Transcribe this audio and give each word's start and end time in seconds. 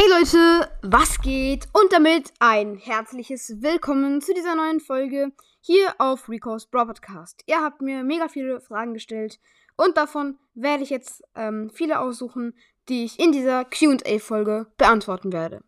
Hey 0.00 0.08
Leute, 0.08 0.70
was 0.80 1.20
geht? 1.20 1.68
Und 1.74 1.92
damit 1.92 2.32
ein 2.38 2.76
herzliches 2.76 3.60
Willkommen 3.60 4.22
zu 4.22 4.32
dieser 4.32 4.56
neuen 4.56 4.80
Folge 4.80 5.30
hier 5.60 5.94
auf 5.98 6.30
Rico's 6.30 6.64
Bro 6.64 6.86
Podcast. 6.86 7.42
Ihr 7.44 7.60
habt 7.60 7.82
mir 7.82 8.02
mega 8.02 8.28
viele 8.28 8.62
Fragen 8.62 8.94
gestellt 8.94 9.38
und 9.76 9.98
davon 9.98 10.38
werde 10.54 10.84
ich 10.84 10.88
jetzt 10.88 11.22
ähm, 11.34 11.68
viele 11.68 12.00
aussuchen, 12.00 12.54
die 12.88 13.04
ich 13.04 13.20
in 13.20 13.32
dieser 13.32 13.66
QA-Folge 13.66 14.72
beantworten 14.78 15.34
werde. 15.34 15.62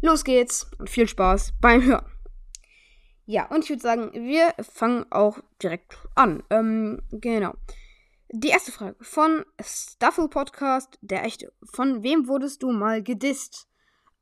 Los 0.00 0.24
geht's 0.24 0.70
und 0.78 0.88
viel 0.88 1.06
Spaß 1.06 1.52
beim 1.60 1.84
Hören. 1.84 2.06
Ja, 3.26 3.48
und 3.50 3.64
ich 3.64 3.68
würde 3.68 3.82
sagen, 3.82 4.10
wir 4.14 4.54
fangen 4.64 5.04
auch 5.10 5.40
direkt 5.62 5.98
an. 6.14 6.42
Ähm, 6.48 7.02
genau. 7.10 7.52
Die 8.30 8.48
erste 8.48 8.72
Frage 8.72 8.96
von 9.00 9.46
Staffel 9.60 10.28
Podcast, 10.28 10.98
der 11.00 11.24
echte. 11.24 11.52
Von 11.62 12.02
wem 12.02 12.28
wurdest 12.28 12.62
du 12.62 12.70
mal 12.70 13.02
gedisst? 13.02 13.68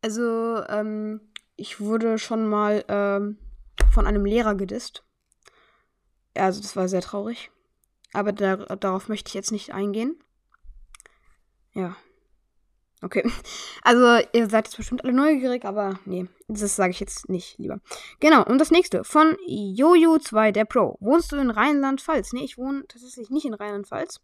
Also, 0.01 0.63
ähm, 0.69 1.33
ich 1.57 1.81
wurde 1.81 2.19
schon 2.19 2.49
mal 2.49 2.85
ähm, 2.87 3.39
von 3.93 4.07
einem 4.07 4.25
Lehrer 4.25 4.55
gedisst. 4.55 5.05
Also, 6.35 6.61
das 6.61 6.77
war 6.77 6.89
sehr 6.89 7.01
traurig. 7.01 7.51
Aber 8.13 8.33
da, 8.33 8.57
darauf 8.57 9.09
möchte 9.09 9.29
ich 9.29 9.35
jetzt 9.35 9.51
nicht 9.51 9.75
eingehen. 9.75 10.23
Ja. 11.73 11.97
Okay. 13.07 13.23
Also, 13.83 14.27
ihr 14.33 14.51
seid 14.51 14.67
jetzt 14.67 14.77
bestimmt 14.77 15.05
alle 15.05 15.13
neugierig, 15.13 15.65
aber 15.65 16.01
nee, 16.07 16.27
das 16.49 16.75
sage 16.75 16.91
ich 16.91 16.99
jetzt 16.99 17.29
nicht 17.29 17.57
lieber. 17.57 17.79
Genau, 18.19 18.45
und 18.45 18.59
das 18.59 18.73
nächste 18.73 19.05
von 19.05 19.37
Jojo2 19.49 20.51
der 20.51 20.65
Pro. 20.65 20.97
Wohnst 20.99 21.31
du 21.31 21.37
in 21.37 21.51
Rheinland-Pfalz? 21.51 22.33
Nee, 22.33 22.43
ich 22.43 22.59
wohne 22.59 22.85
tatsächlich 22.89 23.31
nicht 23.31 23.45
in 23.47 23.55
Rheinland-Pfalz. 23.55 24.21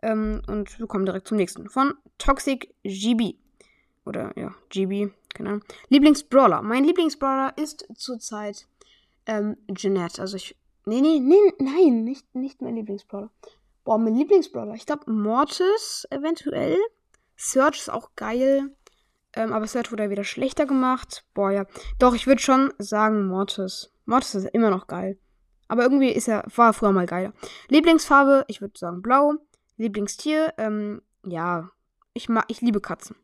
Ähm, 0.00 0.40
und 0.46 0.78
wir 0.78 0.86
kommen 0.86 1.04
direkt 1.04 1.28
zum 1.28 1.36
nächsten. 1.36 1.68
Von 1.68 1.92
Toxic 2.16 2.74
GB. 2.84 3.34
Oder 4.06 4.32
ja, 4.34 4.54
GB, 4.70 5.10
keine 5.34 5.50
Ahnung. 5.50 5.64
Lieblingsbrawler. 5.90 6.62
Mein 6.62 6.84
Lieblingsbrawler 6.84 7.52
ist 7.58 7.86
zurzeit 7.96 8.66
ähm, 9.26 9.58
Jeanette. 9.74 10.22
Also 10.22 10.36
ich. 10.36 10.56
Nee, 10.86 11.02
nee, 11.02 11.18
nee, 11.18 11.52
nein, 11.58 12.04
nicht, 12.04 12.34
nicht 12.34 12.62
mein 12.62 12.76
Lieblingsbrawler. 12.76 13.30
Boah, 13.84 13.98
mein 13.98 14.14
Lieblingsbrawler. 14.14 14.74
Ich 14.74 14.86
glaube 14.86 15.10
Mortis 15.10 16.06
eventuell. 16.10 16.78
Search 17.36 17.78
ist 17.78 17.90
auch 17.90 18.10
geil. 18.16 18.70
Ähm, 19.34 19.52
aber 19.52 19.66
Search 19.66 19.92
wurde 19.92 20.04
ja 20.04 20.10
wieder 20.10 20.24
schlechter 20.24 20.66
gemacht. 20.66 21.24
Boah, 21.34 21.50
ja. 21.50 21.66
Doch, 21.98 22.14
ich 22.14 22.26
würde 22.26 22.40
schon 22.40 22.72
sagen 22.78 23.26
Mortis. 23.26 23.92
Mortis 24.06 24.34
ist 24.34 24.54
immer 24.54 24.70
noch 24.70 24.86
geil. 24.86 25.18
Aber 25.68 25.82
irgendwie 25.82 26.10
ist 26.10 26.28
er, 26.28 26.44
war 26.54 26.72
früher 26.72 26.92
mal 26.92 27.06
geiler. 27.06 27.32
Lieblingsfarbe, 27.68 28.44
ich 28.48 28.60
würde 28.60 28.78
sagen 28.78 29.02
blau. 29.02 29.34
Lieblingstier, 29.76 30.54
ähm, 30.58 31.02
ja, 31.24 31.70
ich 32.14 32.28
mag, 32.28 32.44
ich 32.48 32.60
liebe 32.60 32.80
Katzen. 32.80 33.16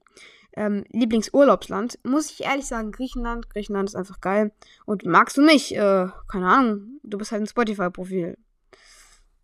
Ähm, 0.55 0.85
Lieblingsurlaubsland, 0.91 1.99
muss 2.05 2.31
ich 2.31 2.45
ehrlich 2.45 2.67
sagen, 2.67 2.93
Griechenland. 2.93 3.49
Griechenland 3.49 3.89
ist 3.89 3.95
einfach 3.95 4.21
geil. 4.21 4.53
Und 4.85 5.07
magst 5.07 5.39
du 5.39 5.43
mich? 5.43 5.75
Äh, 5.75 6.09
keine 6.29 6.49
Ahnung. 6.49 7.01
Du 7.03 7.17
bist 7.17 7.33
halt 7.33 7.43
ein 7.43 7.47
Spotify-Profil. 7.47 8.37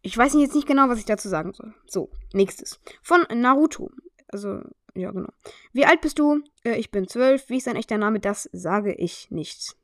Ich 0.03 0.17
weiß 0.17 0.35
jetzt 0.35 0.55
nicht 0.55 0.67
genau, 0.67 0.89
was 0.89 0.99
ich 0.99 1.07
dazu 1.07 1.29
sagen 1.29 1.55
soll. 1.55 1.75
So, 1.87 2.11
nächstes. 2.33 2.79
Von 3.03 3.27
Naruto. 3.35 3.91
Also, 4.29 4.63
ja, 4.95 5.11
genau. 5.11 5.31
Wie 5.73 5.87
alt 5.87 6.01
bist 6.01 6.19
du? 6.19 6.43
Äh, 6.65 6.77
ich 6.77 6.91
bin 6.91 7.09
zwölf. 7.09 7.49
Wie 7.49 7.59
ist 7.59 7.67
dein 7.67 7.77
echter 7.77 7.99
Name? 7.99 8.21
Das 8.21 8.49
sage 8.53 8.95
ich 8.95 9.31
nicht. 9.31 9.77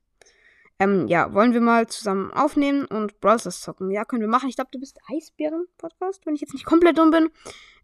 Ähm, 0.78 1.06
ja, 1.06 1.32
wollen 1.32 1.52
wir 1.52 1.60
mal 1.60 1.86
zusammen 1.86 2.32
aufnehmen 2.32 2.84
und 2.86 3.20
Browsers 3.20 3.60
zocken? 3.60 3.90
Ja, 3.90 4.04
können 4.04 4.22
wir 4.22 4.28
machen. 4.28 4.48
Ich 4.48 4.56
glaube, 4.56 4.70
du 4.72 4.80
bist 4.80 4.98
Eisbären-Podcast, 5.08 6.26
wenn 6.26 6.34
ich 6.34 6.40
jetzt 6.40 6.52
nicht 6.52 6.66
komplett 6.66 6.98
dumm 6.98 7.10
bin. 7.10 7.30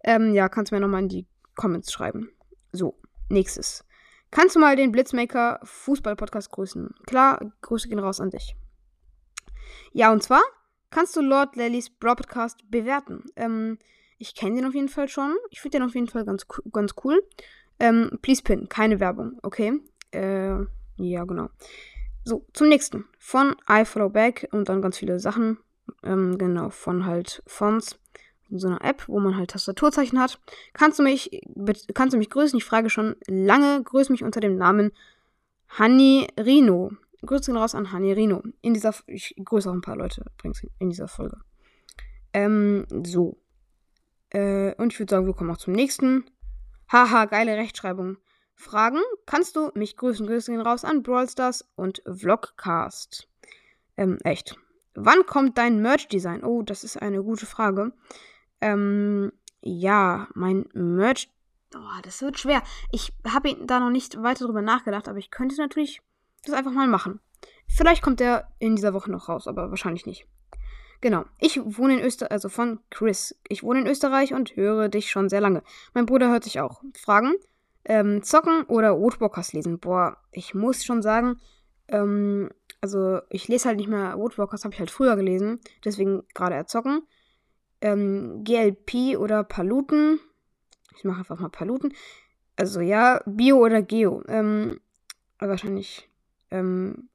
Ähm, 0.02 0.34
ja, 0.34 0.48
kannst 0.48 0.72
du 0.72 0.76
mir 0.76 0.80
nochmal 0.80 1.02
in 1.02 1.08
die 1.08 1.26
Comments 1.54 1.90
schreiben. 1.90 2.30
So, 2.72 2.96
nächstes. 3.28 3.84
Kannst 4.30 4.56
du 4.56 4.60
mal 4.60 4.76
den 4.76 4.92
Blitzmaker 4.92 5.60
Fußball-Podcast 5.62 6.50
grüßen? 6.50 6.94
Klar, 7.06 7.52
Grüße 7.62 7.88
gehen 7.88 7.98
raus 7.98 8.20
an 8.20 8.30
dich. 8.30 8.56
Ja, 9.92 10.12
und 10.12 10.22
zwar 10.22 10.42
kannst 10.90 11.16
du 11.16 11.20
Lord 11.20 11.56
Lellys 11.56 11.90
Broadcast 11.90 12.70
bewerten. 12.70 13.24
Ähm, 13.36 13.78
ich 14.20 14.34
kenne 14.34 14.56
den 14.56 14.66
auf 14.66 14.74
jeden 14.74 14.88
Fall 14.88 15.08
schon. 15.08 15.34
Ich 15.48 15.60
finde 15.60 15.78
den 15.78 15.86
auf 15.86 15.94
jeden 15.94 16.06
Fall 16.06 16.24
ganz, 16.24 16.46
ganz 16.72 16.94
cool. 17.02 17.22
Ähm, 17.80 18.18
please 18.20 18.42
pin, 18.42 18.68
keine 18.68 19.00
Werbung, 19.00 19.38
okay? 19.42 19.80
Äh, 20.12 20.58
ja, 20.96 21.24
genau. 21.24 21.48
So, 22.24 22.44
zum 22.52 22.68
nächsten. 22.68 23.06
Von 23.18 23.56
I 23.68 23.86
Follow 23.86 24.10
Back 24.10 24.46
und 24.52 24.68
dann 24.68 24.82
ganz 24.82 24.98
viele 24.98 25.18
Sachen. 25.18 25.56
Ähm, 26.02 26.36
genau, 26.36 26.68
von 26.68 27.06
halt 27.06 27.42
Fonts. 27.46 27.98
So 28.50 28.66
einer 28.66 28.84
App, 28.84 29.04
wo 29.08 29.20
man 29.20 29.36
halt 29.36 29.52
Tastaturzeichen 29.52 30.20
hat. 30.20 30.38
Kannst 30.74 30.98
du 30.98 31.02
mich, 31.02 31.40
kannst 31.94 32.12
du 32.12 32.18
mich 32.18 32.30
grüßen? 32.30 32.58
Ich 32.58 32.64
frage 32.64 32.90
schon 32.90 33.16
lange. 33.26 33.82
Grüß 33.82 34.10
mich 34.10 34.22
unter 34.22 34.40
dem 34.40 34.56
Namen 34.56 34.92
Hani 35.68 36.26
Rino. 36.38 36.90
Grüße 37.24 37.54
raus 37.54 37.74
an 37.74 37.92
Hani 37.92 38.12
Rino. 38.12 38.42
In 38.60 38.74
dieser, 38.74 38.92
ich 39.06 39.34
grüße 39.42 39.70
auch 39.70 39.74
ein 39.74 39.82
paar 39.82 39.96
Leute 39.96 40.26
übrigens 40.36 40.66
in 40.78 40.90
dieser 40.90 41.08
Folge. 41.08 41.38
Ähm, 42.34 42.86
so. 43.04 43.38
Äh, 44.30 44.74
und 44.76 44.92
ich 44.92 44.98
würde 44.98 45.10
sagen, 45.10 45.26
wir 45.26 45.34
kommen 45.34 45.50
auch 45.50 45.58
zum 45.58 45.74
nächsten. 45.74 46.24
Haha, 46.90 47.26
geile 47.26 47.56
Rechtschreibung. 47.56 48.16
Fragen 48.54 49.00
kannst 49.26 49.56
du 49.56 49.70
mich 49.74 49.96
grüßen. 49.96 50.26
Grüße 50.26 50.52
gehen 50.52 50.60
raus 50.60 50.84
an 50.84 51.02
Brawl 51.02 51.28
Stars 51.28 51.68
und 51.76 52.02
Vlogcast. 52.06 53.28
Ähm, 53.96 54.18
echt. 54.24 54.56
Wann 54.94 55.24
kommt 55.26 55.56
dein 55.56 55.80
Merch-Design? 55.80 56.44
Oh, 56.44 56.62
das 56.62 56.84
ist 56.84 56.96
eine 56.96 57.22
gute 57.22 57.46
Frage. 57.46 57.92
Ähm, 58.60 59.32
ja, 59.62 60.28
mein 60.34 60.66
Merch. 60.74 61.30
Oh, 61.74 62.00
das 62.02 62.20
wird 62.22 62.38
schwer. 62.38 62.62
Ich 62.90 63.12
habe 63.26 63.56
da 63.64 63.80
noch 63.80 63.90
nicht 63.90 64.22
weiter 64.22 64.46
drüber 64.46 64.62
nachgedacht, 64.62 65.08
aber 65.08 65.18
ich 65.18 65.30
könnte 65.30 65.56
natürlich 65.56 66.02
das 66.44 66.54
einfach 66.54 66.72
mal 66.72 66.88
machen. 66.88 67.20
Vielleicht 67.68 68.02
kommt 68.02 68.20
der 68.20 68.48
in 68.58 68.76
dieser 68.76 68.92
Woche 68.92 69.10
noch 69.10 69.28
raus, 69.28 69.46
aber 69.46 69.70
wahrscheinlich 69.70 70.06
nicht. 70.06 70.26
Genau. 71.00 71.24
Ich 71.38 71.60
wohne 71.62 71.98
in 71.98 72.04
Österreich, 72.04 72.30
also 72.30 72.48
von 72.48 72.80
Chris. 72.90 73.34
Ich 73.48 73.62
wohne 73.62 73.80
in 73.80 73.86
Österreich 73.86 74.34
und 74.34 74.56
höre 74.56 74.88
dich 74.88 75.10
schon 75.10 75.28
sehr 75.28 75.40
lange. 75.40 75.62
Mein 75.94 76.06
Bruder 76.06 76.30
hört 76.30 76.44
dich 76.44 76.60
auch. 76.60 76.82
Fragen? 76.94 77.34
Ähm, 77.84 78.22
zocken 78.22 78.64
oder 78.64 78.98
Woodwalkers 78.98 79.54
lesen? 79.54 79.78
Boah, 79.78 80.18
ich 80.30 80.54
muss 80.54 80.84
schon 80.84 81.00
sagen, 81.00 81.40
ähm, 81.88 82.50
also 82.82 83.20
ich 83.30 83.48
lese 83.48 83.68
halt 83.68 83.78
nicht 83.78 83.88
mehr 83.88 84.18
Woodwalkers, 84.18 84.64
habe 84.64 84.74
ich 84.74 84.80
halt 84.80 84.90
früher 84.90 85.16
gelesen. 85.16 85.60
Deswegen 85.84 86.22
gerade 86.34 86.54
erzocken. 86.54 87.02
Ähm, 87.80 88.44
GLP 88.44 89.16
oder 89.18 89.42
Paluten. 89.44 90.20
Ich 90.96 91.04
mache 91.04 91.20
einfach 91.20 91.38
mal 91.38 91.48
Paluten. 91.48 91.94
Also 92.56 92.80
ja, 92.80 93.22
Bio 93.24 93.56
oder 93.56 93.80
Geo. 93.80 94.22
Ähm, 94.28 94.80
wahrscheinlich 95.38 96.10
ähm, 96.50 97.08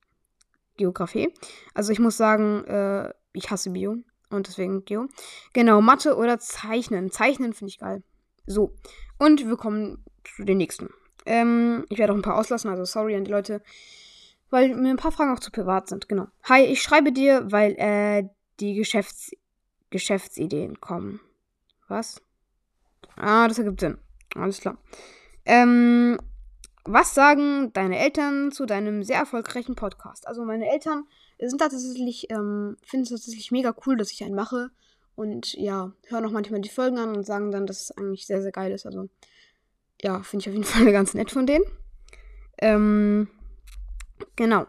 Geografie. 0.78 1.32
Also 1.76 1.92
ich 1.92 2.00
muss 2.00 2.18
sagen, 2.18 2.64
äh, 2.66 3.14
ich 3.36 3.52
hasse 3.52 3.70
Bio 3.70 3.98
und 4.30 4.48
deswegen 4.48 4.86
Geo. 4.86 5.08
Genau, 5.54 5.82
Mathe 5.82 6.16
oder 6.16 6.40
Zeichnen. 6.40 7.12
Zeichnen 7.12 7.54
finde 7.54 7.70
ich 7.70 7.80
geil. 7.80 8.04
So, 8.46 8.74
und 9.18 9.46
wir 9.46 9.58
kommen 9.58 10.04
zu 10.24 10.44
den 10.44 10.58
nächsten. 10.58 10.90
Ähm, 11.26 11.86
ich 11.90 11.98
werde 11.98 12.14
auch 12.14 12.18
ein 12.18 12.22
paar 12.22 12.38
auslassen, 12.38 12.70
also 12.70 12.86
sorry 12.86 13.16
an 13.16 13.26
die 13.26 13.32
Leute, 13.32 13.62
weil 14.50 14.76
mir 14.76 14.90
ein 14.90 14.98
paar 14.98 15.12
Fragen 15.12 15.34
auch 15.34 15.40
zu 15.40 15.52
privat 15.52 15.88
sind. 15.88 16.08
Genau. 16.08 16.28
Hi, 16.44 16.64
ich 16.64 16.82
schreibe 16.82 17.12
dir, 17.12 17.52
weil 17.52 17.74
äh, 17.78 18.30
die 18.60 18.76
Geschäfts 18.76 19.32
Geschäftsideen 19.90 20.82
kommen. 20.82 21.22
Was? 21.88 22.22
Ah, 23.16 23.48
das 23.48 23.60
ergibt 23.60 23.80
Sinn. 23.80 23.98
Alles 24.36 24.60
klar. 24.60 24.78
Ähm, 25.46 26.20
was 26.86 27.16
sagen 27.16 27.74
deine 27.74 28.00
Eltern 28.00 28.52
zu 28.52 28.66
deinem 28.66 29.04
sehr 29.04 29.18
erfolgreichen 29.18 29.76
Podcast? 29.76 30.28
Also 30.28 30.46
meine 30.46 30.70
Eltern 30.70 31.06
sind 31.40 31.60
tatsächlich, 31.60 32.32
ähm, 32.32 32.78
finden 32.84 33.04
es 33.04 33.10
tatsächlich 33.10 33.52
mega 33.52 33.76
cool, 33.86 33.98
dass 33.98 34.12
ich 34.12 34.24
einen 34.24 34.36
mache. 34.36 34.70
Und 35.16 35.54
ja, 35.54 35.92
hören 36.08 36.26
auch 36.26 36.32
manchmal 36.32 36.62
die 36.62 36.70
Folgen 36.70 37.00
an 37.00 37.16
und 37.16 37.26
sagen 37.26 37.52
dann, 37.52 37.66
dass 37.66 37.82
es 37.82 37.92
eigentlich 37.98 38.28
sehr, 38.28 38.42
sehr 38.42 38.52
geil 38.52 38.72
ist. 38.72 38.86
Also, 38.86 39.10
ja, 40.02 40.22
finde 40.24 40.44
ich 40.44 40.50
auf 40.50 40.54
jeden 40.54 40.66
Fall 40.86 40.92
ganz 40.92 41.14
nett 41.14 41.32
von 41.32 41.48
denen. 41.48 41.66
Ähm, 42.60 43.30
genau. 44.36 44.68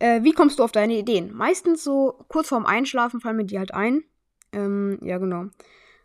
Äh, 0.00 0.22
wie 0.22 0.32
kommst 0.32 0.58
du 0.58 0.64
auf 0.64 0.72
deine 0.72 0.96
Ideen? 0.96 1.34
Meistens 1.34 1.82
so 1.82 2.24
kurz 2.28 2.48
vorm 2.48 2.66
Einschlafen 2.66 3.20
fallen 3.20 3.36
mir 3.36 3.44
die 3.44 3.58
halt 3.58 3.74
ein. 3.74 4.04
Ähm, 4.52 4.98
ja, 5.02 5.18
genau. 5.18 5.46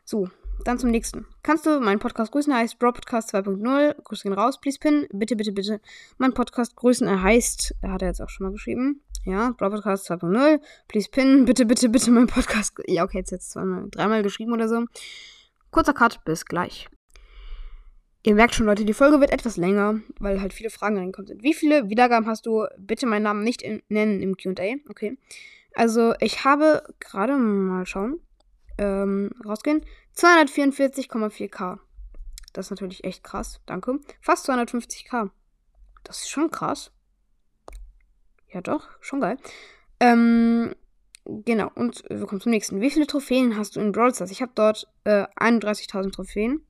So, 0.04 0.30
dann 0.64 0.80
zum 0.80 0.92
nächsten. 0.92 1.26
Kannst 1.44 1.66
du 1.66 1.80
meinen 1.80 2.00
Podcast 2.00 2.32
grüßen? 2.32 2.52
Er 2.52 2.60
heißt 2.60 2.80
Bro 2.80 2.94
Podcast 2.94 3.34
2.0. 3.34 4.02
Grüße 4.04 4.24
gehen 4.24 4.34
raus, 4.34 4.60
please 4.60 4.80
pin. 4.80 5.08
Bitte, 5.12 5.36
bitte, 5.36 5.52
bitte. 5.52 5.82
Mein 6.18 6.34
Podcast 6.34 6.76
grüßen. 6.76 7.08
Er 7.08 7.22
heißt, 7.22 7.76
er 7.82 7.92
hat 7.92 8.02
er 8.02 8.10
jetzt 8.10 8.22
auch 8.22 8.30
schon 8.30 8.46
mal 8.46 8.52
geschrieben. 8.52 9.02
Ja, 9.26 9.52
Bro 9.58 9.72
Podcast 9.72 10.10
2.0. 10.10 10.60
Please 10.88 11.10
pin. 11.10 11.46
Bitte, 11.46 11.66
bitte, 11.66 11.90
bitte 11.90 12.12
mein 12.12 12.28
Podcast. 12.28 12.76
Ja, 12.88 13.04
okay, 13.04 13.20
jetzt 13.20 13.32
jetzt 13.32 13.52
zweimal, 13.52 13.88
dreimal 13.90 14.24
geschrieben 14.24 14.54
oder 14.54 14.68
so. 14.68 14.86
Kurzer 15.72 15.94
Cut, 15.94 16.24
bis 16.26 16.46
gleich. 16.46 16.90
Ihr 18.26 18.36
merkt 18.36 18.56
schon, 18.56 18.66
Leute, 18.66 18.86
die 18.86 18.94
Folge 18.94 19.20
wird 19.20 19.32
etwas 19.32 19.58
länger, 19.58 20.00
weil 20.20 20.40
halt 20.40 20.54
viele 20.54 20.70
Fragen 20.70 20.98
reinkommen 20.98 21.28
sind. 21.28 21.44
Wie 21.44 21.54
viele 21.54 21.90
Wiedergaben 21.90 22.28
hast 22.28 22.46
du? 22.46 22.66
Bitte 22.78 23.06
meinen 23.06 23.24
Namen 23.24 23.44
nicht 23.44 23.62
in, 23.62 23.82
nennen 23.90 24.22
im 24.22 24.38
QA. 24.38 24.76
Okay. 24.90 25.18
Also, 25.74 26.14
ich 26.20 26.46
habe 26.46 26.84
gerade 27.00 27.36
mal 27.38 27.86
schauen. 27.86 28.20
Ähm, 28.78 29.30
rausgehen. 29.46 29.86
244,4k. 30.18 31.80
Das 32.54 32.68
ist 32.68 32.72
natürlich 32.72 33.04
echt 33.04 33.24
krass. 33.24 33.62
Danke. 33.66 34.00
Fast 34.22 34.50
250k. 34.50 35.30
Das 36.04 36.20
ist 36.20 36.30
schon 36.30 36.52
krass. 36.52 36.92
Ja, 38.52 38.62
doch. 38.62 38.90
Schon 39.02 39.22
geil. 39.22 39.38
Ähm, 40.00 40.76
genau. 41.26 41.72
Und 41.76 42.04
wir 42.10 42.26
kommen 42.28 42.42
zum 42.42 42.52
nächsten. 42.52 42.82
Wie 42.82 42.92
viele 42.92 43.08
Trophäen 43.08 43.58
hast 43.58 43.76
du 43.76 43.80
in 43.80 43.92
Brawl 43.92 44.14
Stars? 44.14 44.32
Ich 44.32 44.42
habe 44.42 44.52
dort 44.54 44.88
äh, 45.06 45.26
31.000 45.38 46.12
Trophäen. 46.12 46.66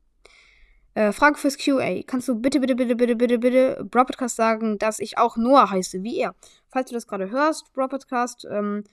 Äh, 0.95 1.11
Frage 1.11 1.37
fürs 1.37 1.57
QA. 1.57 2.03
Kannst 2.05 2.27
du 2.27 2.35
bitte, 2.35 2.59
bitte, 2.59 2.75
bitte, 2.75 2.95
bitte, 2.95 3.15
bitte, 3.15 3.39
bitte 3.39 3.83
Bro 3.83 4.05
Podcast 4.05 4.35
sagen, 4.35 4.77
dass 4.77 4.99
ich 4.99 5.17
auch 5.17 5.37
Noah 5.37 5.69
heiße, 5.71 6.03
wie 6.03 6.19
er? 6.19 6.35
Falls 6.69 6.89
du 6.89 6.95
das 6.95 7.07
gerade 7.07 7.31
hörst, 7.31 7.73
Bro 7.73 7.87
Podcast, 7.87 8.45
ähm, 8.49 8.83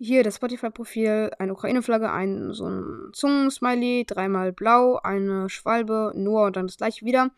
hier 0.00 0.24
das 0.24 0.36
Spotify-Profil, 0.36 1.30
eine 1.38 1.52
Ukraine-Flagge, 1.52 2.10
ein 2.10 2.54
so 2.54 2.66
ein 2.66 3.10
Zungen-Smiley, 3.12 4.06
dreimal 4.06 4.50
blau, 4.50 4.96
eine 4.96 5.50
Schwalbe, 5.50 6.12
Noah 6.16 6.46
und 6.46 6.56
dann 6.56 6.66
das 6.66 6.78
gleiche 6.78 7.04
wieder. 7.04 7.30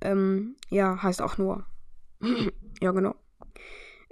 Ähm, 0.00 0.54
ja, 0.68 1.02
heißt 1.02 1.20
auch 1.20 1.36
Noah. 1.36 1.66
ja, 2.80 2.92
genau. 2.92 3.16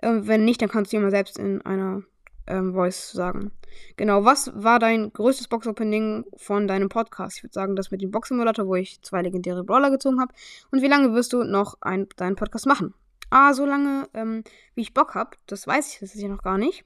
Ähm, 0.02 0.26
wenn 0.26 0.44
nicht, 0.44 0.60
dann 0.60 0.68
kannst 0.68 0.92
du 0.92 0.96
dir 0.96 1.02
mal 1.02 1.12
selbst 1.12 1.38
in 1.38 1.62
einer 1.62 2.02
ähm, 2.48 2.72
Voice 2.72 3.12
sagen. 3.12 3.52
Genau, 3.96 4.24
was 4.24 4.50
war 4.56 4.80
dein 4.80 5.12
größtes 5.12 5.46
Box-Opening 5.46 6.24
von 6.36 6.66
deinem 6.66 6.88
Podcast? 6.88 7.36
Ich 7.36 7.44
würde 7.44 7.54
sagen, 7.54 7.76
das 7.76 7.92
mit 7.92 8.02
dem 8.02 8.10
Box-Simulator, 8.10 8.66
wo 8.66 8.74
ich 8.74 9.00
zwei 9.02 9.22
legendäre 9.22 9.62
Brawler 9.62 9.90
gezogen 9.92 10.20
habe. 10.20 10.34
Und 10.72 10.82
wie 10.82 10.88
lange 10.88 11.14
wirst 11.14 11.32
du 11.32 11.44
noch 11.44 11.76
ein, 11.80 12.08
deinen 12.16 12.34
Podcast 12.34 12.66
machen? 12.66 12.92
Ah, 13.30 13.54
so 13.54 13.64
lange, 13.64 14.08
ähm, 14.14 14.42
wie 14.74 14.80
ich 14.80 14.94
Bock 14.94 15.14
habe. 15.14 15.36
Das 15.46 15.64
weiß 15.64 15.92
ich, 15.92 16.00
das 16.00 16.16
ist 16.16 16.22
ja 16.22 16.28
noch 16.28 16.42
gar 16.42 16.58
nicht. 16.58 16.84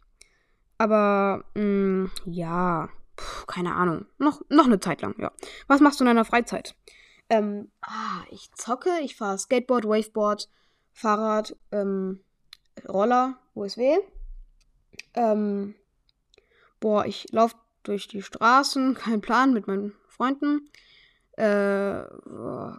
Aber, 0.83 1.45
mh, 1.55 1.63
mm, 1.63 2.11
ja, 2.25 2.89
Puh, 3.15 3.47
keine 3.47 3.75
Ahnung. 3.75 4.07
Noch, 4.19 4.43
noch 4.49 4.65
eine 4.65 4.81
Zeit 4.81 5.01
lang, 5.01 5.15
ja. 5.19 5.31
Was 5.69 5.81
machst 5.81 6.01
du 6.01 6.05
in 6.05 6.09
deiner 6.09 6.25
Freizeit? 6.25 6.75
Ähm, 7.29 7.71
ah, 7.83 8.25
ich 8.31 8.51
zocke, 8.55 8.91
ich 9.03 9.15
fahre 9.15 9.39
Skateboard, 9.39 9.85
Waveboard, 9.85 10.49
Fahrrad, 10.93 11.57
ähm, 11.71 12.19
Roller, 12.89 13.39
USW. 13.55 13.99
Ähm, 15.15 15.77
boah, 16.81 17.07
ich 17.07 17.31
laufe 17.31 17.55
durch 17.85 18.09
die 18.09 18.23
Straßen, 18.23 18.95
kein 18.99 19.21
Plan, 19.21 19.53
mit 19.53 19.69
meinen 19.69 19.95
Freunden. 20.09 20.69
Äh, 21.37 22.03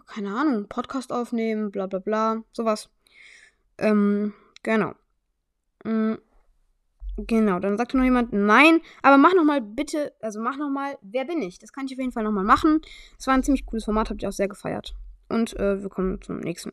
keine 0.06 0.36
Ahnung, 0.36 0.68
Podcast 0.68 1.10
aufnehmen, 1.10 1.70
bla 1.70 1.86
bla 1.86 2.00
bla, 2.00 2.42
sowas. 2.52 2.90
Ähm, 3.78 4.34
genau. 4.62 4.92
Mhm. 5.84 6.18
Genau, 7.16 7.60
dann 7.60 7.76
sagte 7.76 7.96
noch 7.96 8.04
jemand, 8.04 8.32
nein, 8.32 8.80
aber 9.02 9.18
mach 9.18 9.34
nochmal 9.34 9.60
bitte, 9.60 10.12
also 10.20 10.40
mach 10.40 10.56
nochmal, 10.56 10.98
wer 11.00 11.24
bin 11.24 11.42
ich? 11.42 11.60
Das 11.60 11.72
kann 11.72 11.86
ich 11.86 11.92
auf 11.92 11.98
jeden 11.98 12.10
Fall 12.10 12.24
nochmal 12.24 12.44
machen. 12.44 12.80
Es 13.18 13.28
war 13.28 13.34
ein 13.34 13.44
ziemlich 13.44 13.66
cooles 13.66 13.84
Format, 13.84 14.10
habt 14.10 14.22
ihr 14.22 14.28
auch 14.28 14.32
sehr 14.32 14.48
gefeiert. 14.48 14.94
Und 15.28 15.56
äh, 15.58 15.80
wir 15.80 15.88
kommen 15.90 16.20
zum 16.22 16.40
nächsten. 16.40 16.72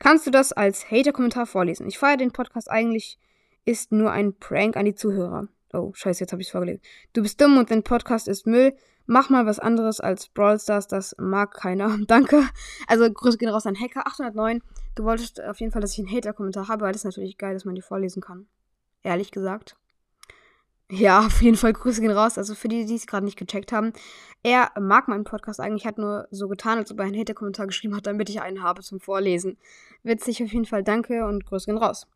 Kannst 0.00 0.26
du 0.26 0.30
das 0.32 0.52
als 0.52 0.90
Hater-Kommentar 0.90 1.46
vorlesen? 1.46 1.86
Ich 1.86 1.98
feiere 1.98 2.16
den 2.16 2.32
Podcast 2.32 2.68
eigentlich, 2.68 3.18
ist 3.64 3.92
nur 3.92 4.10
ein 4.10 4.34
Prank 4.34 4.76
an 4.76 4.84
die 4.84 4.96
Zuhörer. 4.96 5.46
Oh, 5.72 5.92
scheiße, 5.94 6.20
jetzt 6.20 6.32
habe 6.32 6.42
ich 6.42 6.48
es 6.48 6.52
vorgelesen. 6.52 6.82
Du 7.12 7.22
bist 7.22 7.40
dumm 7.40 7.56
und 7.56 7.70
dein 7.70 7.84
Podcast 7.84 8.26
ist 8.26 8.46
Müll. 8.46 8.74
Mach 9.06 9.30
mal 9.30 9.46
was 9.46 9.60
anderes 9.60 10.00
als 10.00 10.28
Brawl 10.28 10.58
Stars, 10.58 10.88
das 10.88 11.14
mag 11.18 11.54
keiner. 11.54 11.96
Danke. 12.08 12.42
Also, 12.88 13.10
Grüße 13.10 13.38
gehen 13.38 13.48
raus 13.48 13.66
an 13.66 13.78
Hacker 13.78 14.06
809. 14.08 14.60
Du 14.96 15.04
wolltest 15.04 15.40
auf 15.40 15.60
jeden 15.60 15.70
Fall, 15.70 15.82
dass 15.82 15.92
ich 15.92 16.00
einen 16.00 16.10
Hater-Kommentar 16.10 16.66
habe, 16.66 16.82
weil 16.82 16.92
das 16.92 17.02
ist 17.02 17.06
natürlich 17.06 17.38
geil, 17.38 17.54
dass 17.54 17.64
man 17.64 17.76
die 17.76 17.82
vorlesen 17.82 18.20
kann 18.20 18.48
ehrlich 19.08 19.30
gesagt. 19.30 19.76
Ja, 20.90 21.20
auf 21.26 21.42
jeden 21.42 21.56
Fall 21.56 21.72
Grüße 21.72 22.00
gehen 22.00 22.10
raus. 22.10 22.38
Also 22.38 22.54
für 22.54 22.68
die, 22.68 22.86
die 22.86 22.94
es 22.94 23.06
gerade 23.06 23.24
nicht 23.24 23.38
gecheckt 23.38 23.72
haben. 23.72 23.92
Er 24.42 24.70
mag 24.78 25.08
meinen 25.08 25.24
Podcast 25.24 25.60
eigentlich, 25.60 25.86
hat 25.86 25.98
nur 25.98 26.28
so 26.30 26.48
getan, 26.48 26.78
als 26.78 26.92
ob 26.92 27.00
er 27.00 27.06
einen 27.06 27.18
Hater-Kommentar 27.18 27.66
geschrieben 27.66 27.96
hat, 27.96 28.06
damit 28.06 28.28
ich 28.28 28.40
einen 28.40 28.62
habe 28.62 28.82
zum 28.82 29.00
Vorlesen. 29.00 29.58
Witzig 30.02 30.42
auf 30.42 30.52
jeden 30.52 30.64
Fall, 30.64 30.84
danke 30.84 31.26
und 31.26 31.44
Grüße 31.44 31.66
gehen 31.66 31.78
raus. 31.78 32.06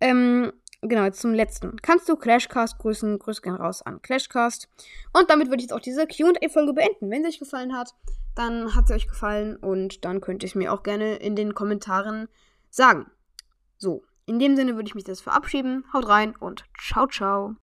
Ähm, 0.00 0.52
genau, 0.82 1.04
jetzt 1.04 1.20
zum 1.20 1.32
letzten. 1.32 1.76
Kannst 1.80 2.08
du 2.08 2.16
Clashcast 2.16 2.78
grüßen? 2.78 3.18
Grüße 3.18 3.42
gehen 3.42 3.54
raus 3.54 3.82
an 3.82 4.02
Clashcast. 4.02 4.68
Und 5.12 5.30
damit 5.30 5.48
würde 5.48 5.58
ich 5.58 5.70
jetzt 5.70 5.72
auch 5.72 5.80
diese 5.80 6.06
QA-Folge 6.06 6.72
beenden. 6.72 7.10
Wenn 7.10 7.22
sie 7.22 7.28
euch 7.28 7.38
gefallen 7.38 7.76
hat, 7.76 7.94
dann 8.34 8.74
hat 8.74 8.88
sie 8.88 8.94
euch 8.94 9.06
gefallen 9.06 9.56
und 9.56 10.04
dann 10.04 10.20
könnt 10.20 10.42
ihr 10.42 10.48
es 10.48 10.54
mir 10.54 10.72
auch 10.72 10.82
gerne 10.82 11.16
in 11.16 11.36
den 11.36 11.54
Kommentaren 11.54 12.28
sagen. 12.70 13.06
So, 13.78 14.02
in 14.30 14.38
dem 14.38 14.54
Sinne 14.54 14.76
würde 14.76 14.86
ich 14.86 14.94
mich 14.94 15.02
das 15.02 15.20
verabschieden. 15.20 15.84
Haut 15.92 16.06
rein 16.06 16.36
und 16.38 16.64
ciao, 16.80 17.08
ciao. 17.08 17.56